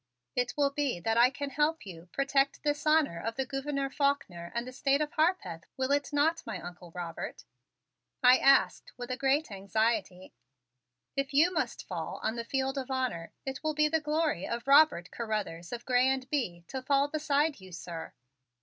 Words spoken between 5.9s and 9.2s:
it not, my Uncle Robert?" I asked with a